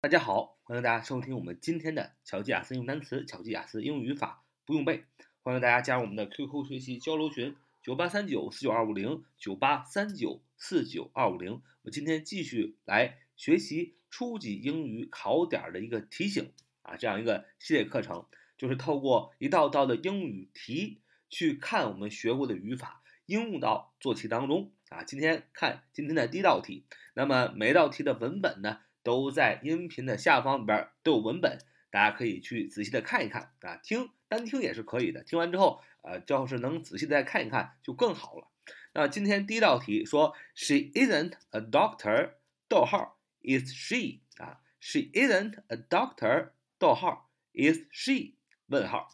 [0.00, 5.02] 大家好，欢迎大家收听我们今天的巧记雅思用单词、巧记雅思英语语法不用背。
[5.42, 11.60] 欢迎大家加入我们的 QQ 学习交流群：九八三九四九二五零九八三九四九二五零。
[11.82, 16.52] 我今天继续来学习初级英语考点的一个提醒
[16.82, 18.24] 啊，这样一个系列课程，
[18.56, 25.02] 就是透过一道道的英语题去看我们学过的语法，应用到做题当中啊。
[25.02, 26.84] 今天看今天的第一道题，
[27.14, 28.78] 那么每一道题的文本呢？
[29.08, 31.56] 都在音频的下方里边都有文本，
[31.88, 35.22] 大家可以去仔细的看一看啊，听单听也是可以的。
[35.22, 38.48] 听完之后，呃，要是能仔细的再看一看就更好了。
[38.92, 42.32] 那今天第一道题说，She isn't a doctor，
[42.68, 48.34] 逗号，is she 啊？She isn't a doctor，逗号，is she？
[48.66, 49.08] 问号。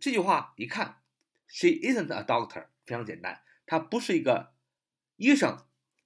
[0.00, 1.02] 这句话一看
[1.46, 4.54] ，She isn't a doctor，非常简单，她不是一个
[5.16, 5.58] 医生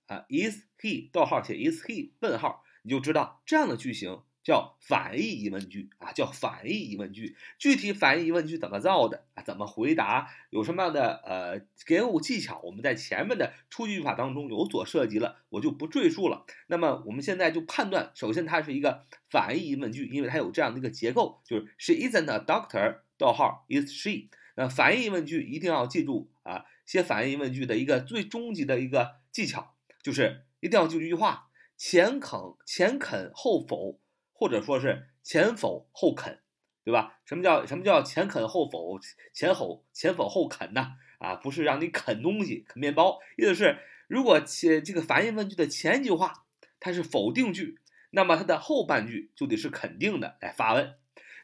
[0.07, 0.27] 啊。
[0.29, 1.09] Is he？
[1.12, 2.10] 逗号写 is he？
[2.19, 2.65] 问号。
[2.83, 7.37] 你就知道这样的句型叫反义疑问句啊，叫反义疑问句。
[7.59, 9.43] 具体反义疑问句怎么造的啊？
[9.43, 10.30] 怎么回答？
[10.49, 12.59] 有什么样的呃给我技巧？
[12.63, 16.46] 我们在前面的初级语法当中有所涉及了，我就不赘述了。
[16.69, 24.30] 那么我们现在就判断，首先它是一个反义疑问句，因为它有这样的一个结构，就是 She isn't a doctor，逗号 is she。
[24.54, 31.49] 那反义疑问句一定要记住啊，写反义疑问句的一个最终极的一个技巧，就是一定要记住一句话。
[31.82, 33.98] 前肯前肯后否，
[34.34, 36.38] 或者说是前否后肯，
[36.84, 37.18] 对吧？
[37.24, 39.00] 什么叫什么叫前肯后否？
[39.32, 40.92] 前否前否后肯呢？
[41.20, 46.45] 啊，不是让你啃东西啃面包，意思是如果前这个反义问句的前一句话
[46.80, 47.78] 它是否定句，
[48.10, 50.96] 那么它的后半句就得是肯定的来发问。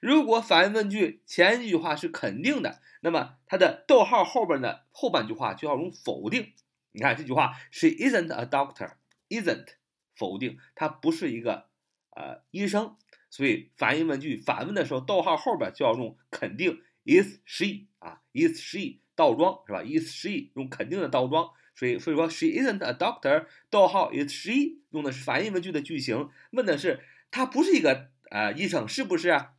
[0.03, 6.53] 如果反义问句前一句话是肯定的，那么它的逗号后边的后半句话就要用否定。
[6.93, 8.97] 你看这句话，She isn't a doctor,
[9.31, 9.69] isn't。
[10.17, 11.69] 否定，他不是一个
[12.11, 12.97] 呃医生，
[13.31, 29.53] 所以反义问句反问的时候，逗号后边就要用肯定，is she 啊，is she 倒装是吧？is she 用肯定的倒装，所以所以说 she isn't a doctor，逗号 is she 用的是反义问句的句型，问的是他不是一个呃医生，是不是啊？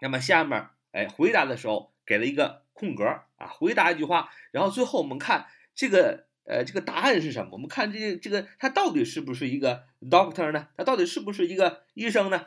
[0.00, 3.04] 那么下面哎回答的时候给了一个空格
[3.36, 6.26] 啊，回答一句话，然后最后我们看这个。
[6.44, 7.50] 呃，这个答案是什么？
[7.52, 10.68] 我们看这这个，他到底是不是一个 doctor 呢？
[10.76, 12.46] 他到底是不是一个医生呢？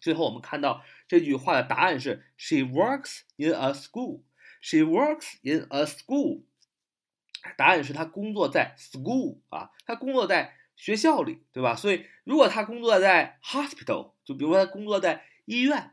[0.00, 4.22] 最后我们看到这句话的答案是：She works in a school.
[4.60, 6.42] She works in a school.
[7.56, 11.74] 答案是她工作在 school 啊，她工作在学校里，对吧？
[11.74, 15.90] 所以如果她工作在 hospital，就比如说她工作在医院，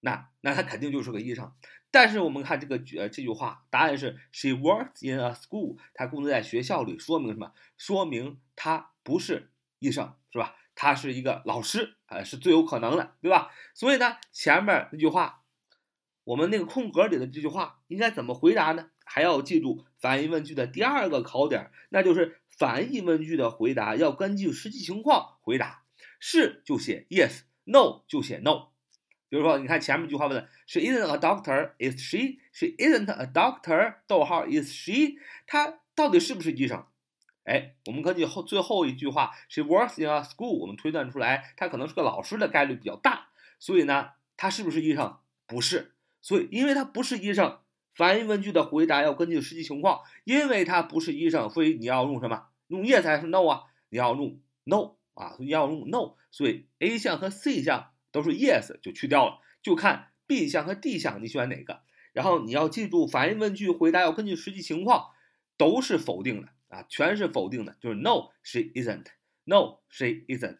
[0.00, 1.52] 那那他肯定就是个医生。
[1.90, 5.78] 但是我们看这个呃这句话，答案是 She works in a school。
[5.94, 7.52] 她工作在学校里，说明什么？
[7.76, 10.54] 说明她不是医生，是吧？
[10.74, 13.50] 她是一个老师，呃，是最有可能的，对吧？
[13.74, 15.44] 所以呢，前面那句话，
[16.24, 18.90] 我们那个空格里的这句话应该怎么回答呢？
[19.06, 25.84] 还要记住反义问句的第二个考点，那就是反义问句的回答要根据实际情况回答，
[26.20, 28.68] 是就写 yes，no 就写 no。
[29.28, 32.38] 比如说，你看前面一句话问的，She isn't a doctor, is she?
[32.52, 33.96] She isn't a doctor.
[34.06, 35.16] 逗号 is she?
[35.46, 36.84] 她到底是不是医生？
[37.44, 43.28] 哎，我们根据后最后一句话，She works in a school，我们推断出来，她可能是个老师的概率比较大。
[43.58, 45.18] 所以呢，她是不是医生？
[45.46, 45.92] 不是。
[46.20, 47.58] 所以，因为她不是医生，
[47.94, 50.00] 反义问句的回答要根据实际情况。
[50.24, 52.46] 因为她不是医生，所以你要用什么？
[52.68, 53.64] 用 yes 还是 no 啊？
[53.90, 56.14] 你要用 no 啊，你要用 no。
[56.30, 57.90] 所以 A 项和 C 项。
[58.12, 61.82] 都是 yes 就去掉了，就看 B 项和 D 项你选哪个。
[62.12, 65.10] 然后你要记住，反义问句回答要根据实际情况，
[65.56, 70.58] 都是否定的啊，全是否定的，就是 No she isn't，No she isn't。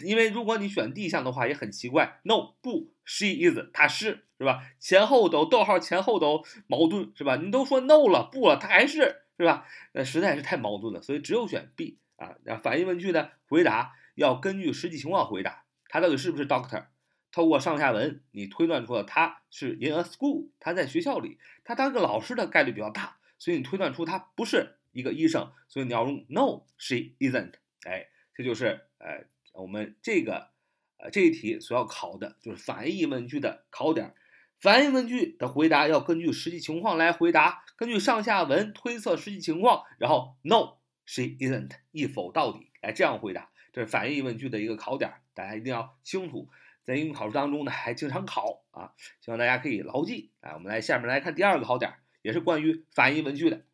[0.00, 4.62] 因为如果你选 D 项的话也很奇怪，No 不 she is，她是是吧？
[4.78, 7.36] 前后都逗号前后都矛盾是吧？
[7.36, 9.66] 你都说 No 了不了，她还是是吧？
[9.92, 12.36] 那实在是太矛盾了，所以只有选 B 啊。
[12.44, 15.63] 那反义问句的回答要根据实际情况回答。
[15.94, 16.86] 他到底是不是 doctor？
[17.30, 27.52] 透过上下文，你推断出了他是 in a school，他在学校里，他当个老师的概率比较大，所以你推断出他不是一个医生，所以你要用 no，she isn't。
[27.84, 30.48] 哎，这就是呃我们这个
[30.96, 34.16] 呃这一题所要考的就是反义疑问句的考点。
[34.58, 43.52] 反义疑问句的回答要根据实际情况来回答，根据上下文推测实际情况，然后 no，she isn't，一否到底，来这样回答。
[43.74, 46.48] 这是反义疑问句的一个考点，大家一定要清楚。
[46.84, 50.30] 在英语考试当中呢，还经常考啊，希望大家可以牢记。
[50.42, 51.92] 哎，我们来下面来看第二个考点，
[52.22, 53.64] 也是关于反义问句的。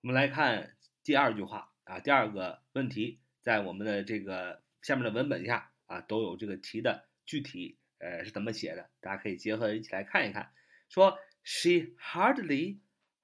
[0.00, 0.74] 我们来看
[1.04, 10.50] 第二句话啊，第二个问题在我们的这个下面的文本下啊都有这个题的具体呃是怎么写的，大家可以结合一起来看一看。
[10.88, 12.78] 说 She hardly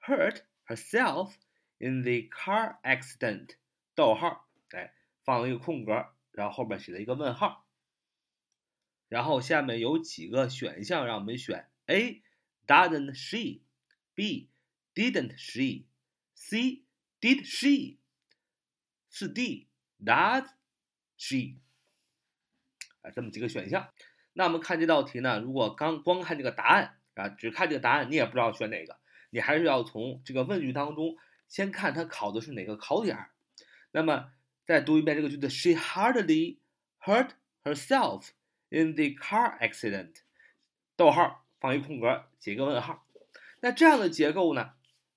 [0.05, 1.37] hurt herself
[1.79, 3.53] in the car accident。
[3.95, 4.93] 逗号，哎，
[5.27, 7.67] 放了一个空格，然后后面写了一个问号。
[9.09, 12.23] 然后下面有几个选项让我们选：A
[12.65, 14.49] doesn't she？B
[14.95, 16.85] didn't she？C
[17.21, 17.99] did she？
[19.11, 19.67] 是 D
[20.05, 20.47] does
[21.17, 21.59] she？
[23.03, 23.93] 啊，这么几个选项。
[24.33, 28.97] 那我们看这道题呢，如果刚光看这个答案啊，只看这个答案，你也不知道选哪个，
[29.31, 31.17] 你还是要从这个问句当中
[31.49, 33.31] 先看它考的是哪个考点。
[33.91, 34.31] 那么
[34.67, 36.59] 再读一遍这个句子：She hardly
[37.01, 37.31] hurt
[37.63, 38.31] herself
[38.69, 40.17] in the car accident。
[40.97, 43.07] 逗号放一空格，写一个问号。
[43.61, 44.73] 那这样的结构呢，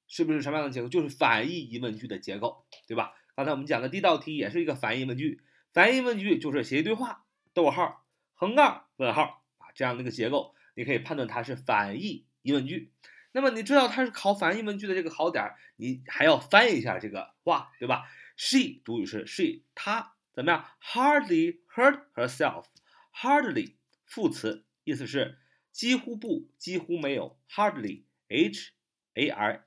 [0.07, 0.88] 是不是什么样的结构？
[0.88, 3.16] 就是反义疑问句的结构，对吧？
[3.34, 5.42] 刚才我们讲的第一道题也是一个反义疑问句。
[5.74, 7.25] 反义疑问句就是写一堆话，
[7.56, 8.06] 逗号、
[8.36, 12.92] 横杠、问号啊，这样的一个结构，你可以判断它是反义疑问句。
[13.31, 18.07] 那么你知道它是考反义问句的这个考点，你还要翻译一下这个话，对吧
[18.42, 23.76] ？She 主语是 she，她怎么样？Hardly hurt herself，hardly
[24.06, 25.38] 副词意思是
[25.74, 27.38] 几乎不，几乎没有。
[27.50, 28.72] Hardly，h
[29.16, 29.66] a r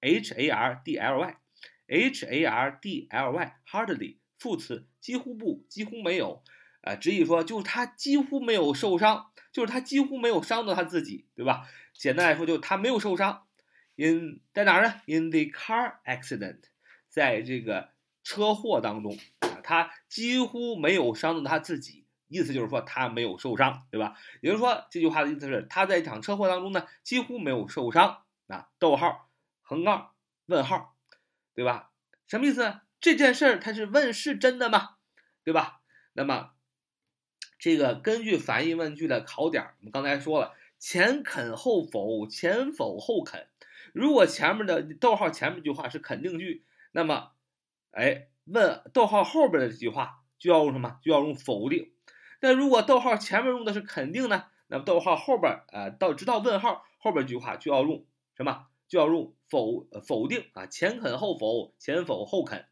[0.00, 6.42] h a r d l y，h a r d l y，hardly 副词几乎不，几乎没有。
[6.80, 11.68] 啊，直译说就是他几乎没有受伤，就是他几乎没有伤到他自己，对吧？
[11.92, 13.46] 简单来说，就是他没有受伤。
[13.96, 16.60] In 在哪儿呢？In the car accident，
[17.10, 17.97] 在这个。
[18.28, 24.18] 车祸当中啊，他几乎没有伤到他自己，意思就是说他没有受伤，对吧？
[24.42, 28.68] 也就是说这句话的意思是他在一场车祸当中呢几乎没有受伤啊。
[28.78, 29.30] 逗号、
[29.62, 30.10] 横杠、
[30.44, 30.94] 问号，
[31.54, 31.90] 对吧？
[32.26, 32.80] 什么意思？
[33.00, 34.96] 这件事儿他是问是真的吗？
[35.42, 35.80] 对吧？
[36.12, 36.50] 那么
[37.58, 43.48] 这个根据反义问句的考点，我们刚才说了前肯后否，前否后肯。
[43.94, 47.30] 如果前面的逗号前面一句话是肯定句，那么
[47.98, 51.00] 哎，问逗号后边的这句话就要用什么？
[51.02, 51.90] 就要用否定。
[52.40, 54.44] 那如果逗号前面用的是肯定呢？
[54.68, 58.06] 那么逗号后边啊，到直到问号后边这句话就要用
[58.36, 58.66] 什么？
[58.86, 62.66] 就要用否否定啊，前肯后否，前否后肯。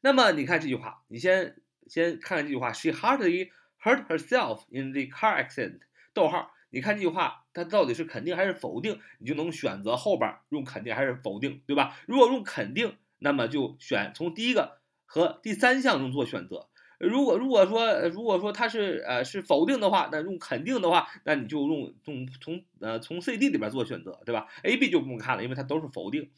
[0.00, 5.82] 那么你看这句话，你先先看看这句话，She hardly hurt herself in the car accident。
[6.12, 8.98] 逗号，你看这句话它到底是肯定还是否定？
[9.20, 11.96] 你就能选择后边用肯定还是否定，对吧？
[12.08, 12.98] 如果用肯定。
[13.18, 16.68] 那么就选从第一个和第三项中做选择。
[16.98, 26.30] 如果如果说如果说它是呃是否定的话，那用肯定的话，那你就用从从呃从 C D 里边做选择，对吧？A B 就不用看了，因为它都是否定。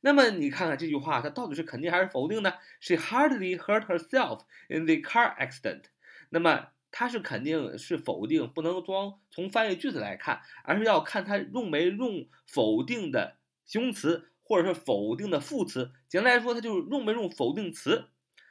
[0.00, 5.84] 那么你看看这句话，它到底是肯定还是否定呢？She hardly hurt herself in the car accident。
[6.30, 13.36] 那么它是肯定是否定，不能光从翻译句子来看，而是要看它用没用否定的
[13.66, 14.30] 形容词。
[14.46, 18.04] 或者是否定的副词，简单来说，它就是用没用否定词。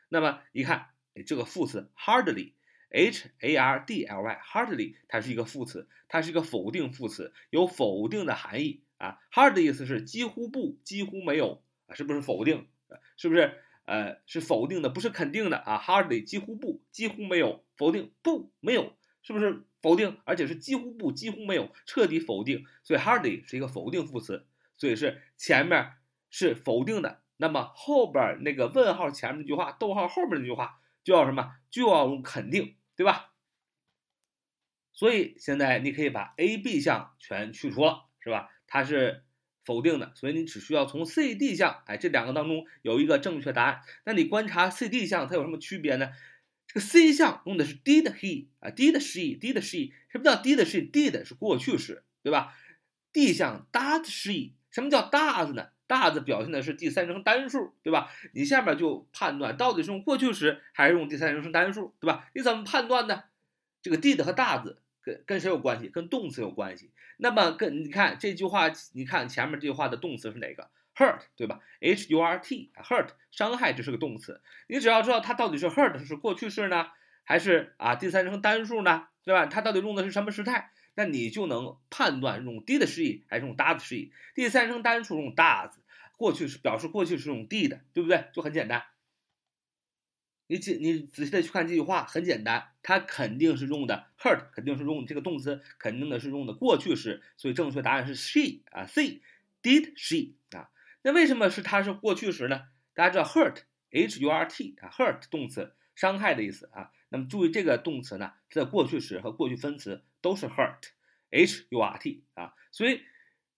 [0.10, 9.20] 那么一看，哎，这个副词 hardly，h a r d l y，hardly，它是一个副词，它是一个否定副词，有否定的含义啊。
[9.32, 12.68] hard 的意思是几乎不，几乎没有啊，是不是否定？
[13.16, 13.62] 是不是？
[13.86, 15.78] 呃，是否定的，不是肯定的啊。
[15.80, 20.18] hardly 几乎不，几乎没有，否定不没有，是不是否定？
[20.26, 22.66] 而且是几乎不，几乎没有，彻底否定。
[22.84, 24.48] 所以 hardly 是一个否定副词。
[24.78, 25.94] 所以是前面
[26.30, 31.56] 是否定的，那么后边那个问号前面那句话，逗号后面那句话就要什么？
[31.70, 33.34] 就要用肯定，对吧？
[34.94, 38.50] 所以现在你可以把 A、B 项全去除了，是吧？
[38.66, 39.26] 它是
[39.64, 43.82] 否定的，所以你只需要从 C、D 项，哎，这两个当中有一个正确答案。
[44.06, 46.12] 那你观察 C、D 项它有什么区别呢？
[46.68, 52.56] 这个 C 项用的是 did he 啊，did she，did she，什么叫 did she？did 是过去式，对吧
[53.12, 54.55] ？D 项 does she。
[54.76, 58.12] 什么叫 does 呢？does 表现的是第三人称单数，对吧？
[58.34, 62.28] 你下面就判断到底是用过去时还是用第三人称单数，对吧？
[62.36, 63.24] 你怎么判断呢？
[63.82, 65.88] 这个 did 和 does 跟跟谁有关系？
[65.88, 66.92] 跟动词有关系。
[67.16, 74.42] 那么跟你看这句话，你看前面这句话的动词是哪个？hurt，对吧？h u r t，hurt，伤害，这是个动词。
[74.68, 76.88] 你只要知道它到底是 hurt 是过去式呢，
[77.24, 79.46] 还是啊第三人称单数呢，对吧？
[79.46, 80.72] 它到底用的是什么时态？
[80.96, 84.12] 那你就能判断用 did 的释义还是用 does 释义。
[84.34, 85.72] 第三人称单数用 does，
[86.18, 88.26] 过去是表示过去是用 did，对不对？
[88.34, 88.84] 就很简单。
[90.48, 99.22] 你仔你仔细的去看这句话，很简单，它肯定是用的 hurt，肯定是用这个动词，肯定的是用的过去式，所以正确答案是 she 啊，C
[99.64, 100.70] did she 啊。
[101.02, 102.68] 那为什么是它是过去时呢？
[102.94, 106.92] 大家知道 hurt，h u r t 啊，hurt 动词，伤害的意思啊。
[107.16, 113.00] 那么注意这个动词呢，它的过去时和过去分词都是 hurt，h u r t 啊，所以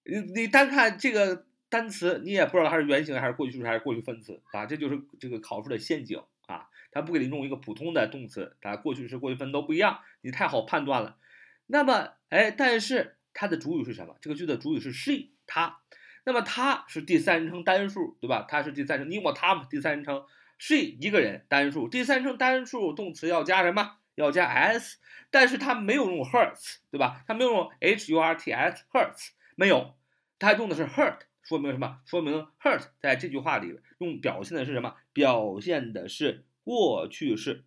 [0.04, 11.18] 你你单看这个单词，你也不知道它是原形还是过去式还是过去分词啊，这就是这个考试的陷阱啊，它不给你弄一个普通的动词，啊，过去式、过去分都不一样，你太好判断了。
[11.66, 14.18] 那么，哎，但是它的主语是什么？
[14.22, 15.80] 这个句的主语是 she，它。
[16.26, 18.46] 那么它是第三人称单数，对吧？
[18.48, 20.24] 它是第三人称，你我他嘛，第三人称。
[20.58, 23.98] She 一个人单数，第三人称单数动词要加什么？
[24.16, 24.98] 要加 s，
[25.30, 27.24] 但是它没有用 hurts，对吧？
[27.28, 29.96] 它没有用 h u r t s hurts，没有，
[30.40, 32.02] 它用的是 hurt，说明什么？
[32.04, 34.96] 说明 hurt 在这句话里用表现的是什么？
[35.14, 37.64] 表现的是过去式，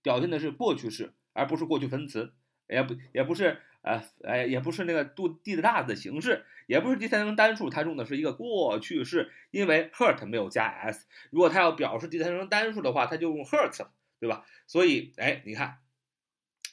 [0.00, 2.32] 表现的是过去式，而不是过去分词，
[2.68, 6.44] 也不也不是呃哎也不是那个 do did does 的形式。
[6.68, 11.06] 也不是第三人称单数，它用的是一个过去式，因为 hurt 没有加 s。
[11.30, 13.90] 如果它要表示第三人称单数的话，它就用 hurt 了，
[14.20, 14.44] 对吧？
[14.66, 15.78] 所以，哎，你看，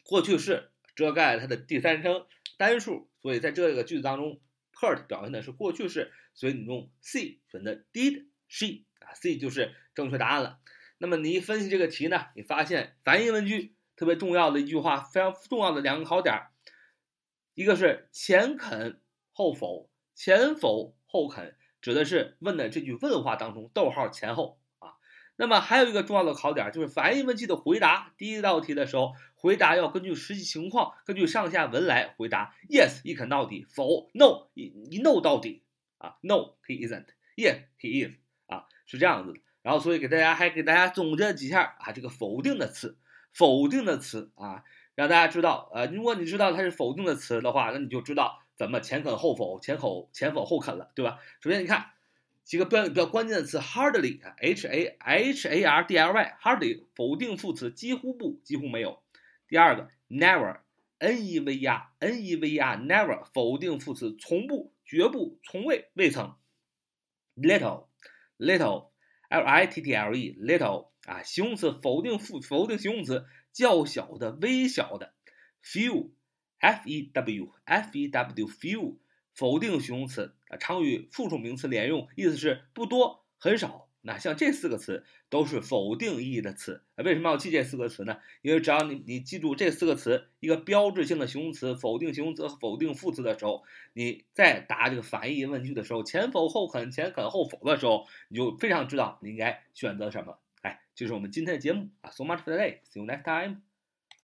[0.04, 2.26] 过去式遮盖了它的第三人称
[2.58, 4.42] 单数，所以在这个句子当中
[4.74, 10.60] ，hurt 表现的是过去式，所以你用 C 选择 did she 啊，C 就是正确答案了。
[10.98, 16.36] 那么你一分析这个题呢，你发现反义问句特别重要的一句话，非常重要的两个考点，
[17.56, 19.02] 一个是前肯。
[19.38, 24.94] 后否，前否后肯，指的是问的这句问话当中逗号前后啊。
[25.36, 28.14] 那么还有一个重要的考点，就是反义问句的回答。
[28.18, 32.56] 第一道题的时候，回答要根据实际情况，根据上下文来回答。
[32.70, 35.64] Yes，一肯到底；否，No，一一 No 到底
[35.98, 36.16] 啊。
[36.22, 38.14] No，he isn't；Yes，he is
[38.46, 39.40] 啊，是这样子的。
[39.64, 42.98] 然后，所以给大家还给大家总结几下啊，这个否定的词，
[43.34, 44.64] 否定的词啊，
[44.96, 48.42] 让大家知道，呃，如果你知道它是否定的词的话，那你就知道。
[48.58, 51.20] 怎么前肯后否，前口前否后肯了，对吧？
[51.42, 51.88] 首先你看
[52.46, 59.04] 几个比较比较关键的词，hardly，h a h a r d l y，hardly 否定副词，几乎不，几乎没有。
[59.50, 66.34] 第二个，never，n e v r，n e v r，never 否定副词，从不，绝不，从未，未曾。
[67.36, 73.26] little，little，l i t t l e，little 啊，形容词，否定副否定形容词，
[73.56, 75.14] 较小的，微小的。
[75.64, 76.12] few。
[76.58, 78.96] f e w f e w few
[79.34, 83.88] 否定形容词啊，常与复数名词连用，意思是不多、很少。
[84.02, 86.82] 那像这四个词都是否定意义的词。
[86.96, 88.18] 为什么要记这四个词呢？
[88.42, 100.40] 因为只要你你记住这四个词，一个标志性的形容词、否定形容词和否定副词的时候，你在答这个反义疑问句的时候，前否后肯、前肯后否的时候，你就非常知道你应该选择什么。
[100.96, 102.10] 就是我们今天的节目啊。
[102.10, 102.80] So much for today.
[102.86, 103.62] See you next time.